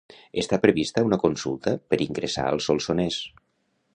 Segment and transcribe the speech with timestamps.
[0.43, 3.21] Està prevista una consulta per ingressar al Solsonès.